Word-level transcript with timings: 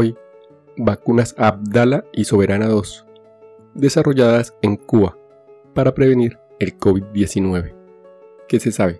hoy 0.00 0.16
vacunas 0.78 1.34
Abdala 1.36 2.04
y 2.14 2.24
Soberana 2.24 2.66
2, 2.68 3.06
desarrolladas 3.74 4.54
en 4.62 4.76
Cuba 4.76 5.16
para 5.74 5.92
prevenir 5.94 6.38
el 6.58 6.78
COVID-19. 6.78 7.74
¿Qué 8.48 8.60
se 8.60 8.72
sabe? 8.72 8.98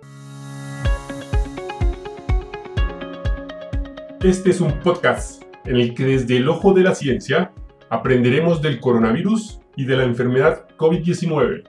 Este 4.22 4.50
es 4.50 4.60
un 4.60 4.78
podcast 4.80 5.42
en 5.64 5.76
el 5.76 5.94
que 5.94 6.04
desde 6.04 6.36
el 6.36 6.48
ojo 6.50 6.74
de 6.74 6.82
la 6.82 6.94
ciencia 6.94 7.52
aprenderemos 7.88 8.60
del 8.60 8.78
coronavirus 8.78 9.60
y 9.76 9.86
de 9.86 9.96
la 9.96 10.04
enfermedad 10.04 10.68
COVID-19. 10.76 11.64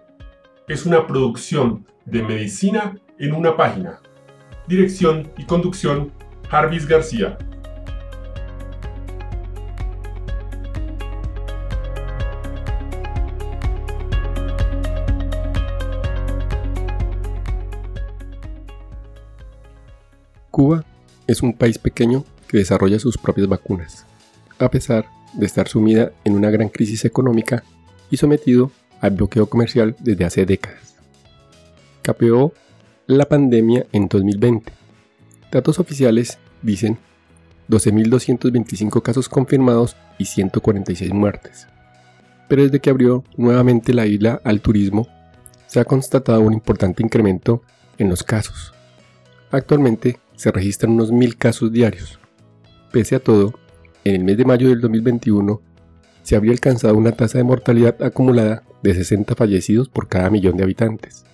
Es 0.68 0.86
una 0.86 1.08
producción 1.08 1.86
de 2.06 2.22
medicina 2.22 2.98
en 3.18 3.34
una 3.34 3.56
página. 3.56 4.02
Dirección 4.68 5.32
y 5.38 5.46
conducción, 5.46 6.12
Jarvis 6.50 6.86
García. 6.86 7.38
Cuba 20.62 20.86
es 21.26 21.42
un 21.42 21.54
país 21.54 21.80
pequeño 21.80 22.24
que 22.48 22.58
desarrolla 22.58 23.00
sus 23.00 23.18
propias 23.18 23.48
vacunas, 23.48 24.06
a 24.60 24.70
pesar 24.70 25.08
de 25.34 25.48
estar 25.48 25.68
sumida 25.68 26.12
en 26.24 26.36
una 26.36 26.52
gran 26.52 26.70
crisis 26.70 27.04
económica 27.04 27.64
y 28.12 28.18
sometido 28.18 28.72
al 29.00 29.10
bloqueo 29.10 29.48
comercial 29.48 29.96
desde 29.98 30.24
hace 30.24 30.46
décadas. 30.46 30.94
Capeó 32.04 32.54
la 33.08 33.26
pandemia 33.26 33.88
en 33.92 34.08
2020. 34.08 34.72
Datos 35.52 35.80
oficiales 35.80 36.38
dicen 36.62 37.00
12.225 37.68 39.02
casos 39.02 39.30
confirmados 39.30 39.96
y 40.20 40.26
146 40.26 41.12
muertes. 41.12 41.66
Pero 42.48 42.62
desde 42.62 42.80
que 42.80 42.92
abrió 42.92 43.24
nuevamente 43.36 43.96
la 43.96 44.06
isla 44.06 44.40
al 44.44 44.62
turismo, 44.62 45.08
se 45.66 45.80
ha 45.80 45.86
constatado 45.86 46.42
un 46.42 46.54
importante 46.54 47.02
incremento 47.02 47.64
en 47.98 48.10
los 48.10 48.22
casos. 48.22 48.76
Actualmente 49.50 50.20
se 50.42 50.52
registran 50.52 50.94
unos 50.94 51.14
1.000 51.14 51.38
casos 51.38 51.72
diarios. 51.72 52.20
Pese 52.92 53.14
a 53.14 53.20
todo, 53.20 53.54
en 54.04 54.16
el 54.16 54.24
mes 54.24 54.38
de 54.38 54.46
mayo 54.46 54.70
del 54.70 54.82
2021 54.82 55.62
se 56.24 56.36
habría 56.36 56.52
alcanzado 56.52 56.96
una 56.96 57.12
tasa 57.12 57.38
de 57.38 57.44
mortalidad 57.44 58.02
acumulada 58.02 58.64
de 58.82 58.96
60 58.96 59.36
fallecidos 59.36 59.88
por 59.88 60.08
cada 60.08 60.32
millón 60.32 60.58
de 60.58 60.64
habitantes, 60.64 61.26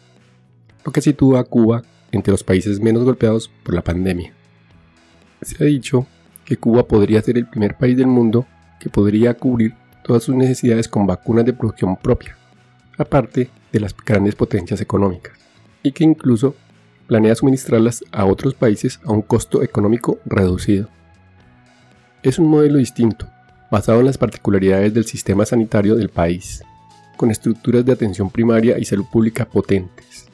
lo 0.83 0.91
que 0.91 0.99
sitúa 0.99 1.39
a 1.39 1.45
Cuba 1.45 1.83
entre 2.11 2.31
los 2.31 2.43
países 2.43 2.81
menos 2.81 3.05
golpeados 3.05 3.49
por 3.63 3.75
la 3.75 3.81
pandemia. 3.81 4.33
Se 5.41 5.63
ha 5.63 5.67
dicho 5.67 6.05
que 6.43 6.57
Cuba 6.57 6.85
podría 6.85 7.21
ser 7.21 7.37
el 7.37 7.47
primer 7.47 7.77
país 7.77 7.95
del 7.95 8.07
mundo 8.07 8.45
que 8.77 8.89
podría 8.89 9.35
cubrir 9.35 9.73
todas 10.03 10.23
sus 10.23 10.35
necesidades 10.35 10.89
con 10.89 11.07
vacunas 11.07 11.45
de 11.45 11.53
producción 11.53 11.95
propia, 11.95 12.37
aparte 12.97 13.49
de 13.71 13.79
las 13.79 13.95
grandes 13.95 14.35
potencias 14.35 14.81
económicas, 14.81 15.31
y 15.81 15.93
que 15.93 16.03
incluso 16.03 16.55
planea 17.07 17.35
suministrarlas 17.35 18.03
a 18.11 18.25
otros 18.25 18.53
países 18.53 18.99
a 19.05 19.11
un 19.11 19.21
costo 19.21 19.63
económico 19.63 20.19
reducido. 20.25 20.89
Es 22.21 22.37
un 22.37 22.47
modelo 22.47 22.77
distinto, 22.77 23.27
basado 23.71 24.01
en 24.01 24.05
las 24.05 24.17
particularidades 24.17 24.93
del 24.93 25.05
sistema 25.05 25.45
sanitario 25.45 25.95
del 25.95 26.09
país, 26.09 26.63
con 27.15 27.31
estructuras 27.31 27.85
de 27.85 27.93
atención 27.93 28.29
primaria 28.29 28.77
y 28.77 28.85
salud 28.85 29.05
pública 29.11 29.45
potentes, 29.45 30.27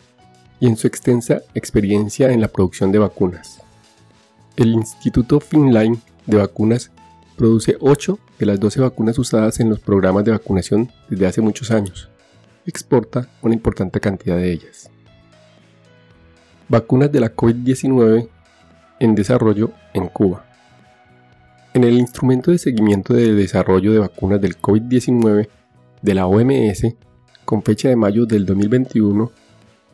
y 0.60 0.68
en 0.68 0.76
su 0.76 0.88
extensa 0.88 1.42
experiencia 1.54 2.32
en 2.32 2.42
la 2.42 2.48
producción 2.48 2.92
de 2.92 3.00
vacunas. 3.00 3.62
El 4.56 4.70
Instituto 4.70 5.40
Finline 5.40 6.00
de 6.26 6.38
Vacunas 6.38 6.92
produce 7.36 7.78
8 7.80 8.20
de 8.40 8.46
las 8.46 8.60
12 8.60 8.82
vacunas 8.82 9.18
usadas 9.18 9.60
en 9.60 9.70
los 9.70 9.80
programas 9.80 10.24
de 10.26 10.32
vacunación 10.32 10.92
desde 11.10 11.28
hace 11.28 11.42
muchos 11.42 11.72
años. 11.72 12.10
Exporta 12.66 13.28
una 13.42 13.56
importante 13.56 14.00
cantidad 14.00 14.38
de 14.38 14.52
ellas 14.52 14.93
vacunas 16.74 17.12
de 17.12 17.20
la 17.20 17.36
COVID-19 17.36 18.28
en 19.00 19.14
desarrollo 19.14 19.74
en 19.94 20.08
Cuba. 20.08 20.44
En 21.76 21.84
el 21.84 22.00
instrumento 22.00 22.50
de 22.50 22.58
seguimiento 22.58 23.14
de 23.14 23.36
desarrollo 23.36 23.94
de 23.94 24.00
vacunas 24.00 24.42
del 24.42 24.60
COVID-19 24.60 25.50
de 26.02 26.14
la 26.16 26.26
OMS, 26.26 26.96
con 27.46 27.62
fecha 27.62 27.90
de 27.90 27.96
mayo 27.96 28.26
del 28.26 28.48
2021, 28.48 29.32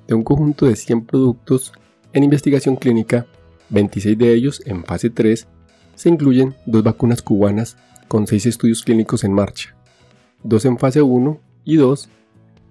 de 0.08 0.14
un 0.14 0.24
conjunto 0.24 0.68
de 0.68 0.78
100 0.78 1.06
productos 1.06 1.74
en 2.14 2.24
investigación 2.24 2.78
clínica, 2.78 3.26
26 3.72 4.18
de 4.18 4.34
ellos 4.34 4.62
en 4.66 4.86
fase 4.86 5.10
3, 5.10 5.48
se 5.96 6.08
incluyen 6.08 6.56
dos 6.66 6.82
vacunas 6.82 7.22
cubanas 7.22 7.76
con 8.08 8.26
6 8.26 8.46
estudios 8.46 8.84
clínicos 8.84 9.26
en 9.26 9.34
marcha, 9.34 9.76
dos 10.44 10.64
en 10.64 10.78
fase 10.78 11.02
1 11.02 11.42
y 11.66 11.76
2, 11.76 12.10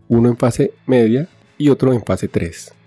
uno 0.09 0.31
en 0.31 0.39
fase 0.39 0.73
media 0.87 1.29
y 1.59 1.69
otro 1.69 1.93
en 1.93 2.03
fase 2.03 2.27
3. 2.27 2.78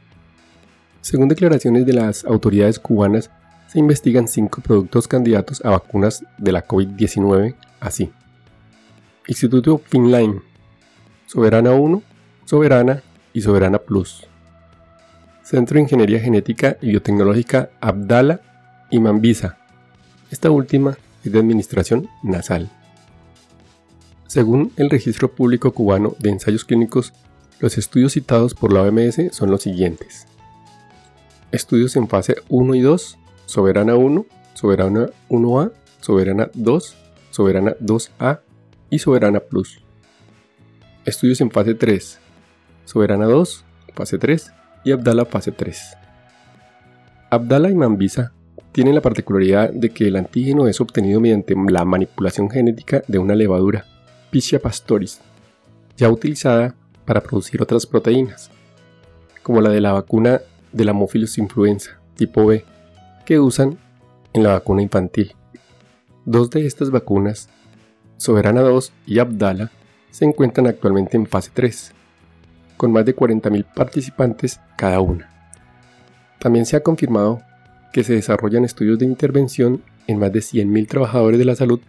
Según 1.02 1.28
declaraciones 1.28 1.86
de 1.86 1.94
las 1.94 2.24
autoridades 2.26 2.80
cubanas, 2.80 3.32
se 3.68 3.80
investigan 3.80 4.28
cinco 4.28 4.62
productos 4.62 5.08
candidatos 5.08 5.64
a 5.66 5.72
vacunas 5.72 6.24
de 6.38 6.52
la 6.52 6.66
COVID-19 6.68 7.56
así. 7.80 8.12
Instituto 9.28 9.80
Finline, 9.80 10.42
Soberana 11.26 11.72
1, 11.72 12.04
Soberana 12.46 13.02
y 13.34 13.42
Soberana 13.42 13.80
Plus. 13.80 14.28
Centro 15.44 15.76
de 15.76 15.82
Ingeniería 15.82 16.20
Genética 16.20 16.78
y 16.82 16.90
Biotecnológica 16.90 17.70
Abdala 17.80 18.42
y 18.90 19.00
Mambisa. 19.00 19.58
Esta 20.30 20.52
última 20.52 20.98
es 21.24 21.32
de 21.32 21.40
administración 21.40 22.10
nasal. 22.24 22.70
Según 24.28 24.72
el 24.78 24.90
Registro 24.90 25.34
Público 25.34 25.72
Cubano 25.72 26.16
de 26.20 26.30
Ensayos 26.30 26.64
Clínicos, 26.64 27.14
los 27.60 27.78
estudios 27.78 28.14
citados 28.14 28.54
por 28.54 28.72
la 28.72 28.82
OMS 28.82 29.32
son 29.32 29.50
los 29.52 29.62
siguientes. 29.64 30.28
Estudios 31.52 31.98
en 31.98 32.08
fase 32.08 32.36
1 32.48 32.76
y 32.76 32.80
2, 32.80 33.18
Soberana 33.46 33.96
1, 33.96 34.26
Soberana 34.54 35.10
1A, 35.30 35.74
Soberana 36.00 36.50
2, 36.54 36.96
Soberana 37.30 37.76
2A 37.82 38.40
y 38.90 39.00
Soberana 39.00 39.42
Plus. 39.42 39.82
Estudios 41.04 41.42
en 41.42 41.52
fase 41.52 41.74
3, 41.74 42.20
Soberana 42.86 43.26
2, 43.26 43.66
fase 43.94 44.18
3 44.18 44.54
y 44.86 44.92
Abdala 44.94 45.26
fase 45.26 45.52
3. 45.52 45.98
Abdala 47.30 47.70
y 47.70 47.76
Mambisa 47.76 48.32
tienen 48.72 48.96
la 48.96 49.02
particularidad 49.02 49.72
de 49.72 49.90
que 49.90 50.08
el 50.08 50.16
antígeno 50.16 50.68
es 50.68 50.80
obtenido 50.80 51.20
mediante 51.20 51.54
la 51.70 51.84
manipulación 51.84 52.50
genética 52.50 53.04
de 53.08 53.20
una 53.20 53.36
levadura, 53.36 53.86
Pichia 54.30 54.62
pastoris, 54.62 55.20
ya 55.98 56.10
utilizada 56.10 56.76
para 57.04 57.22
producir 57.22 57.62
otras 57.62 57.86
proteínas, 57.86 58.50
como 59.44 59.60
la 59.60 59.70
de 59.70 59.82
la 59.82 59.92
vacuna 59.92 60.40
de 60.72 60.86
la 60.86 60.94
Mophilus 60.94 61.38
influenza 61.38 62.02
tipo 62.16 62.46
B 62.46 62.64
que 63.26 63.40
usan 63.40 63.78
en 64.34 64.44
la 64.44 64.54
vacuna 64.54 64.82
infantil. 64.82 65.36
Dos 66.26 66.50
de 66.50 66.66
estas 66.66 66.92
vacunas, 66.92 67.50
Soberana 68.18 68.62
2 68.62 68.94
y 69.08 69.20
Abdala, 69.20 69.72
se 70.12 70.26
encuentran 70.26 70.68
actualmente 70.68 71.18
en 71.18 71.26
fase 71.26 71.50
3, 71.54 71.94
con 72.78 72.92
más 72.92 73.06
de 73.06 73.16
40.000 73.16 73.66
participantes 73.74 74.60
cada 74.76 75.00
una. 75.00 75.30
También 76.40 76.66
se 76.66 76.76
ha 76.76 76.84
confirmado 76.84 77.42
que 77.94 78.04
se 78.04 78.14
desarrollan 78.14 78.66
estudios 78.66 79.00
de 79.00 79.06
intervención 79.06 79.82
en 80.08 80.20
más 80.20 80.32
de 80.32 80.40
100.000 80.40 80.88
trabajadores 80.88 81.40
de 81.40 81.46
la 81.46 81.56
salud 81.56 81.80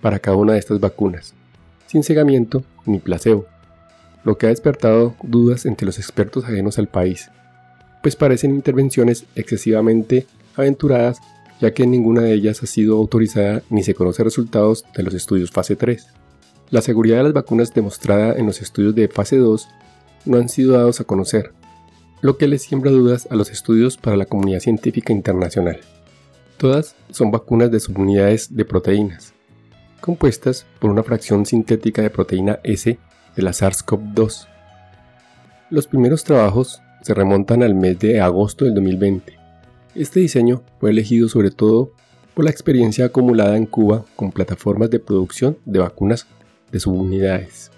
para 0.00 0.18
cada 0.18 0.36
una 0.36 0.54
de 0.54 0.58
estas 0.58 0.80
vacunas, 0.80 1.34
sin 1.86 2.02
cegamiento 2.02 2.64
ni 2.86 2.98
placebo, 2.98 3.46
lo 4.24 4.38
que 4.38 4.46
ha 4.46 4.50
despertado 4.50 5.14
dudas 5.22 5.66
entre 5.66 5.86
los 5.86 5.98
expertos 5.98 6.44
ajenos 6.44 6.78
al 6.78 6.88
país 6.88 7.30
pues 8.04 8.16
parecen 8.16 8.50
intervenciones 8.50 9.24
excesivamente 9.34 10.26
aventuradas 10.56 11.22
ya 11.58 11.72
que 11.72 11.86
ninguna 11.86 12.20
de 12.20 12.34
ellas 12.34 12.62
ha 12.62 12.66
sido 12.66 12.98
autorizada 12.98 13.62
ni 13.70 13.82
se 13.82 13.94
conocen 13.94 14.26
resultados 14.26 14.84
de 14.94 15.04
los 15.04 15.14
estudios 15.14 15.50
fase 15.50 15.74
3. 15.74 16.06
La 16.68 16.82
seguridad 16.82 17.16
de 17.16 17.22
las 17.22 17.32
vacunas 17.32 17.72
demostrada 17.72 18.34
en 18.34 18.44
los 18.44 18.60
estudios 18.60 18.94
de 18.94 19.08
fase 19.08 19.38
2 19.38 19.68
no 20.26 20.36
han 20.36 20.50
sido 20.50 20.74
dados 20.74 21.00
a 21.00 21.04
conocer, 21.04 21.52
lo 22.20 22.36
que 22.36 22.46
les 22.46 22.60
siembra 22.60 22.90
dudas 22.90 23.26
a 23.30 23.36
los 23.36 23.50
estudios 23.50 23.96
para 23.96 24.18
la 24.18 24.26
comunidad 24.26 24.60
científica 24.60 25.14
internacional. 25.14 25.80
Todas 26.58 26.96
son 27.10 27.30
vacunas 27.30 27.70
de 27.70 27.80
subunidades 27.80 28.54
de 28.54 28.66
proteínas, 28.66 29.32
compuestas 30.02 30.66
por 30.78 30.90
una 30.90 31.04
fracción 31.04 31.46
sintética 31.46 32.02
de 32.02 32.10
proteína 32.10 32.60
S 32.64 32.98
de 33.34 33.42
la 33.42 33.52
SARS-CoV-2. 33.52 34.46
Los 35.70 35.86
primeros 35.86 36.22
trabajos 36.22 36.82
se 37.04 37.12
remontan 37.12 37.62
al 37.62 37.74
mes 37.74 37.98
de 37.98 38.18
agosto 38.18 38.64
del 38.64 38.72
2020. 38.72 39.34
Este 39.94 40.20
diseño 40.20 40.62
fue 40.80 40.88
elegido 40.88 41.28
sobre 41.28 41.50
todo 41.50 41.92
por 42.32 42.46
la 42.46 42.50
experiencia 42.50 43.04
acumulada 43.04 43.58
en 43.58 43.66
Cuba 43.66 44.06
con 44.16 44.32
plataformas 44.32 44.88
de 44.88 45.00
producción 45.00 45.58
de 45.66 45.80
vacunas 45.80 46.26
de 46.72 46.80
subunidades. 46.80 47.70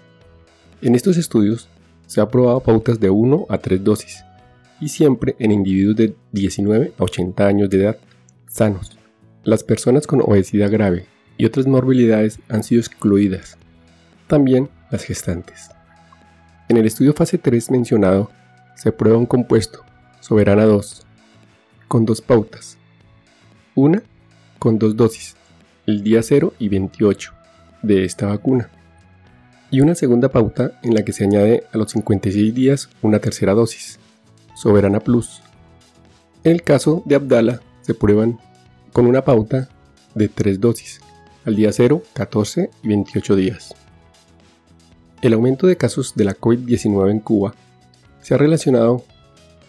En 0.81 0.95
estos 0.95 1.17
estudios 1.17 1.67
se 2.05 2.21
han 2.21 2.29
probado 2.29 2.61
pautas 2.61 3.01
de 3.01 3.09
1 3.09 3.47
a 3.49 3.57
3 3.57 3.83
dosis 3.83 4.23
y 4.79 4.87
siempre 4.87 5.35
en 5.39 5.51
individuos 5.51 5.97
de 5.97 6.15
19 6.31 6.93
a 6.97 7.03
80 7.03 7.45
años 7.45 7.69
de 7.69 7.81
edad 7.81 7.97
sanos. 8.47 8.97
Las 9.43 9.65
personas 9.65 10.07
con 10.07 10.21
obesidad 10.21 10.71
grave, 10.71 11.05
y 11.37 11.45
otras 11.45 11.67
morbilidades 11.67 12.39
han 12.47 12.63
sido 12.63 12.79
excluidas, 12.79 13.57
también 14.27 14.69
las 14.89 15.03
gestantes. 15.03 15.69
En 16.69 16.77
el 16.77 16.85
estudio 16.85 17.13
fase 17.13 17.37
3 17.37 17.71
mencionado, 17.71 18.31
se 18.77 18.91
prueba 18.91 19.17
un 19.17 19.25
compuesto, 19.25 19.83
Soberana 20.21 20.65
2, 20.65 21.05
con 21.87 22.05
dos 22.05 22.21
pautas. 22.21 22.77
Una 23.73 24.03
con 24.59 24.77
dos 24.77 24.95
dosis, 24.95 25.35
el 25.87 26.03
día 26.03 26.21
0 26.21 26.53
y 26.59 26.69
28 26.69 27.33
de 27.81 28.05
esta 28.05 28.27
vacuna. 28.27 28.69
Y 29.71 29.81
una 29.81 29.95
segunda 29.95 30.29
pauta 30.29 30.79
en 30.83 30.93
la 30.93 31.03
que 31.03 31.11
se 31.11 31.23
añade 31.23 31.63
a 31.73 31.77
los 31.77 31.91
56 31.91 32.53
días 32.53 32.89
una 33.01 33.19
tercera 33.19 33.53
dosis, 33.53 33.99
Soberana 34.55 34.99
Plus. 34.99 35.41
En 36.43 36.51
el 36.51 36.61
caso 36.61 37.01
de 37.05 37.15
Abdala 37.15 37.61
se 37.81 37.95
prueban 37.95 38.39
con 38.93 39.07
una 39.07 39.23
pauta 39.25 39.69
de 40.13 40.29
tres 40.29 40.61
dosis, 40.61 41.01
al 41.45 41.55
día 41.55 41.71
0, 41.71 42.03
14 42.13 42.69
y 42.83 42.87
28 42.87 43.35
días. 43.35 43.73
El 45.23 45.33
aumento 45.33 45.65
de 45.65 45.77
casos 45.77 46.13
de 46.15 46.25
la 46.25 46.35
COVID-19 46.35 47.09
en 47.09 47.19
Cuba 47.19 47.55
se 48.27 48.33
ha 48.33 48.37
relacionado 48.37 49.05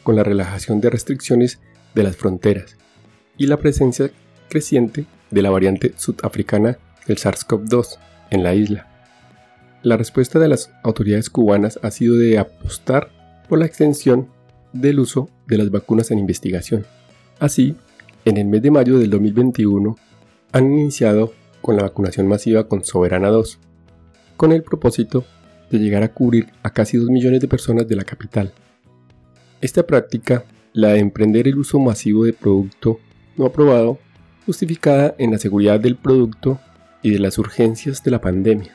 con 0.03 0.17
la 0.17 0.25
relajación 0.25 0.81
de 0.81 0.91
restricciones 0.91 1.61
de 1.95 2.03
las 2.03 2.17
fronteras 2.17 2.77
y 3.37 3.47
la 3.47 3.59
presencia 3.59 4.11
creciente 4.49 5.07
de 5.31 5.43
la 5.43 5.51
variante 5.51 5.95
sudafricana 5.97 6.77
del 7.07 7.19
SARS-CoV-2 7.19 7.99
en 8.31 8.43
la 8.43 8.57
isla. 8.57 8.89
La 9.85 9.97
respuesta 9.97 10.41
de 10.41 10.49
las 10.49 10.73
autoridades 10.83 11.31
cubanas 11.31 11.79
ha 11.85 11.93
sido 11.93 12.17
de 12.17 12.37
apostar 12.37 13.13
por 13.49 13.61
la 13.61 13.67
extensión 13.67 14.27
del 14.73 14.99
uso 14.99 15.31
de 15.47 15.57
las 15.57 15.71
vacunas 15.71 16.11
en 16.11 16.19
investigación. 16.19 16.85
Así, 17.39 17.77
en 18.25 18.39
el 18.39 18.47
mes 18.47 18.63
de 18.63 18.73
mayo 18.73 18.99
del 18.99 19.11
2021 19.11 19.95
han 20.51 20.65
iniciado 20.65 21.33
con 21.63 21.77
la 21.77 21.85
vacunación 21.85 22.27
masiva 22.27 22.67
con 22.67 22.83
Soberana 22.83 23.29
2, 23.29 23.57
con 24.37 24.51
el 24.51 24.65
propósito 24.65 25.25
de 25.71 25.79
llegar 25.79 26.03
a 26.03 26.13
cubrir 26.13 26.49
a 26.63 26.71
casi 26.71 26.97
2 26.97 27.09
millones 27.09 27.41
de 27.41 27.49
personas 27.49 27.87
de 27.89 27.97
la 27.97 28.05
capital. 28.05 28.53
Esta 29.61 29.87
práctica, 29.87 30.45
la 30.73 30.91
de 30.91 31.01
emprender 31.01 31.49
el 31.49 31.59
uso 31.59 31.79
masivo 31.79 32.25
de 32.25 32.33
producto 32.33 33.01
no 33.37 33.47
aprobado, 33.47 33.99
justificada 34.47 35.15
en 35.19 35.31
la 35.33 35.39
seguridad 35.39 35.81
del 35.81 35.97
producto 35.97 36.59
y 37.03 37.11
de 37.11 37.19
las 37.19 37.39
urgencias 37.39 38.03
de 38.03 38.11
la 38.11 38.21
pandemia, 38.21 38.73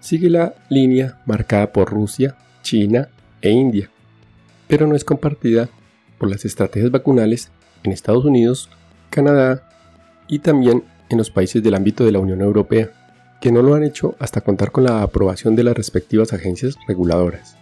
sigue 0.00 0.30
la 0.30 0.54
línea 0.68 1.20
marcada 1.26 1.72
por 1.72 1.90
Rusia, 1.90 2.36
China 2.62 3.08
e 3.40 3.50
India, 3.50 3.90
pero 4.68 4.86
no 4.86 4.94
es 4.94 5.04
compartida 5.04 5.68
por 6.18 6.30
las 6.30 6.44
estrategias 6.44 6.90
vacunales 6.90 7.50
en 7.82 7.92
Estados 7.92 8.24
Unidos, 8.24 8.70
Canadá 9.10 9.68
y 10.28 10.40
también 10.40 10.84
en 11.08 11.18
los 11.18 11.30
países 11.30 11.62
del 11.62 11.74
ámbito 11.74 12.04
de 12.04 12.12
la 12.12 12.18
Unión 12.18 12.40
Europea, 12.40 12.90
que 13.40 13.52
no 13.52 13.62
lo 13.62 13.74
han 13.74 13.84
hecho 13.84 14.14
hasta 14.18 14.40
contar 14.40 14.72
con 14.72 14.84
la 14.84 15.02
aprobación 15.02 15.56
de 15.56 15.64
las 15.64 15.76
respectivas 15.76 16.32
agencias 16.32 16.76
reguladoras. 16.88 17.56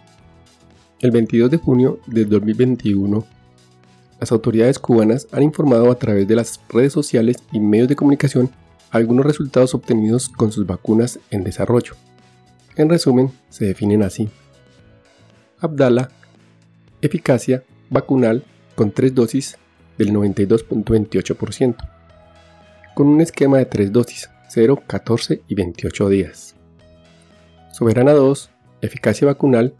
El 0.99 1.11
22 1.11 1.51
de 1.51 1.57
junio 1.57 1.99
de 2.07 2.25
2021, 2.25 3.25
las 4.19 4.31
autoridades 4.31 4.79
cubanas 4.79 5.27
han 5.31 5.43
informado 5.43 5.91
a 5.91 5.95
través 5.99 6.27
de 6.27 6.35
las 6.35 6.59
redes 6.69 6.93
sociales 6.93 7.37
y 7.51 7.59
medios 7.59 7.89
de 7.89 7.95
comunicación 7.95 8.49
algunos 8.91 9.25
resultados 9.25 9.75
obtenidos 9.75 10.29
con 10.29 10.51
sus 10.51 10.65
vacunas 10.65 11.19
en 11.29 11.43
desarrollo. 11.43 11.95
En 12.77 12.89
resumen, 12.89 13.31
se 13.49 13.65
definen 13.65 14.03
así. 14.03 14.29
Abdala, 15.59 16.09
eficacia 17.01 17.63
vacunal 17.89 18.43
con 18.75 18.91
tres 18.91 19.13
dosis 19.13 19.57
del 19.97 20.11
92.28%, 20.13 21.75
con 22.93 23.07
un 23.07 23.21
esquema 23.21 23.57
de 23.57 23.65
tres 23.65 23.91
dosis, 23.91 24.29
0, 24.55 24.83
14 24.87 25.41
y 25.49 25.53
28 25.53 26.07
días. 26.07 26.55
Soberana 27.73 28.13
2, 28.13 28.49
eficacia 28.81 29.27
vacunal 29.27 29.73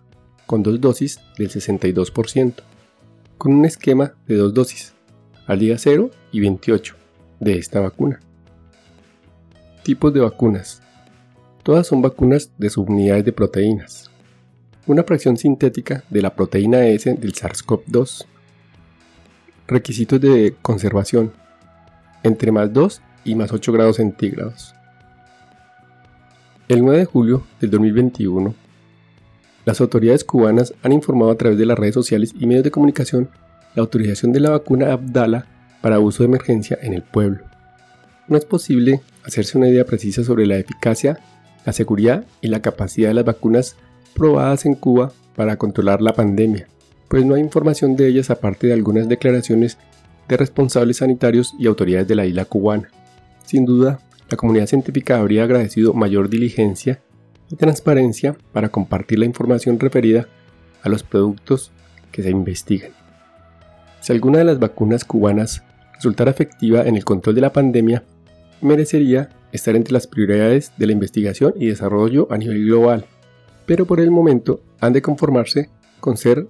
con 0.46 0.64
dos 0.64 0.82
dosis 0.82 1.22
del 1.38 1.50
62%, 1.50 2.56
con 3.38 3.54
un 3.54 3.64
esquema 3.64 4.16
de 4.28 4.36
dos 4.36 4.54
dosis, 4.54 4.94
al 5.48 5.60
día 5.60 5.78
0 5.78 6.12
y 6.34 6.42
28 6.42 6.94
de 7.40 7.58
esta 7.58 7.80
vacuna. 7.80 8.20
Tipos 9.84 10.14
de 10.14 10.20
vacunas. 10.20 10.82
Todas 11.64 11.88
son 11.88 12.02
vacunas 12.02 12.52
de 12.58 12.70
subunidades 12.70 13.24
de 13.24 13.32
proteínas. 13.32 14.12
Una 14.88 15.04
fracción 15.06 15.38
sintética 15.38 16.04
de 16.10 16.22
la 16.22 16.36
proteína 16.36 16.86
S 16.88 17.14
del 17.14 17.34
SARS-CoV-2 17.34 18.26
Requisitos 19.68 20.20
de 20.20 20.54
conservación. 20.62 21.32
Entre 22.24 22.52
más 22.52 22.74
2 22.74 23.02
y 23.26 23.36
más 23.36 23.52
8 23.52 23.74
grados 23.74 23.98
centígrados. 23.98 24.74
El 26.70 26.82
9 26.82 27.00
de 27.00 27.06
julio 27.06 27.44
del 27.60 27.72
2021, 27.72 28.56
las 29.66 29.82
autoridades 29.82 30.24
cubanas 30.24 30.74
han 30.84 30.94
informado 30.94 31.32
a 31.32 31.36
través 31.36 31.58
de 31.58 31.66
las 31.66 31.78
redes 31.78 31.96
sociales 31.96 32.34
y 32.40 32.46
medios 32.46 32.64
de 32.64 32.72
comunicación 32.72 33.30
la 33.76 33.82
autorización 33.82 34.32
de 34.32 34.40
la 34.40 34.52
vacuna 34.52 34.94
Abdala 34.94 35.48
para 35.82 36.00
uso 36.00 36.24
de 36.24 36.28
emergencia 36.28 36.78
en 36.82 36.94
el 36.94 37.02
pueblo. 37.02 37.44
No 38.28 38.38
es 38.38 38.46
posible 38.46 39.02
hacerse 39.24 39.58
una 39.58 39.68
idea 39.68 39.86
precisa 39.86 40.24
sobre 40.24 40.46
la 40.46 40.58
eficacia, 40.58 41.20
la 41.66 41.74
seguridad 41.74 42.26
y 42.42 42.48
la 42.48 42.62
capacidad 42.62 43.10
de 43.10 43.16
las 43.16 43.26
vacunas 43.26 43.76
probadas 44.14 44.66
en 44.66 44.76
Cuba 44.76 45.12
para 45.36 45.58
controlar 45.58 46.02
la 46.02 46.14
pandemia, 46.14 46.68
pues 47.08 47.26
no 47.26 47.36
hay 47.36 47.42
información 47.42 47.96
de 47.96 48.08
ellas 48.08 48.30
aparte 48.30 48.68
de 48.68 48.74
algunas 48.74 49.08
declaraciones 49.08 49.78
de 50.28 50.38
responsables 50.38 50.98
sanitarios 50.98 51.54
y 51.60 51.68
autoridades 51.68 52.08
de 52.08 52.16
la 52.16 52.26
isla 52.26 52.46
cubana. 52.46 52.90
Sin 53.46 53.66
duda, 53.66 54.00
la 54.30 54.38
comunidad 54.38 54.68
científica 54.68 55.20
habría 55.20 55.44
agradecido 55.44 55.94
mayor 55.94 56.30
diligencia 56.30 57.02
y 57.50 57.56
transparencia 57.56 58.36
para 58.52 58.70
compartir 58.70 59.20
la 59.20 59.26
información 59.26 59.80
referida 59.80 60.28
a 60.82 60.90
los 60.90 61.04
productos 61.04 61.72
que 62.12 62.24
se 62.24 62.32
investigan. 62.32 62.92
Si 64.02 64.12
alguna 64.14 64.40
de 64.40 64.46
las 64.46 64.60
vacunas 64.60 65.06
cubanas 65.06 65.64
resultara 65.94 66.32
efectiva 66.32 66.84
en 66.84 66.96
el 66.96 67.06
control 67.06 67.36
de 67.36 67.42
la 67.42 67.54
pandemia, 67.54 68.04
merecería 68.62 69.30
estar 69.52 69.76
entre 69.76 69.94
las 69.94 70.08
prioridades 70.08 70.72
de 70.78 70.88
la 70.88 70.92
investigación 70.92 71.54
y 71.58 71.68
desarrollo 71.68 72.28
a 72.32 72.38
nivel 72.38 72.66
global, 72.66 73.06
pero 73.66 73.86
por 73.86 74.00
el 74.00 74.12
momento 74.12 74.62
han 74.80 74.94
de 74.94 75.02
conformarse 75.02 75.70
con 76.00 76.18
ser 76.18 76.48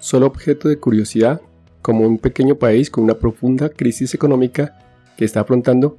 solo 0.00 0.26
objeto 0.26 0.68
de 0.68 0.78
curiosidad 0.78 1.40
como 1.82 2.06
un 2.06 2.18
pequeño 2.18 2.56
país 2.56 2.90
con 2.90 3.04
una 3.04 3.18
profunda 3.18 3.68
crisis 3.68 4.14
económica 4.14 4.78
que 5.16 5.24
está 5.24 5.40
afrontando 5.40 5.98